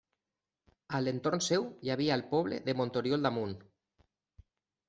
[0.99, 3.55] A l'entorn seu hi havia el poble de Montoriol d'Amunt.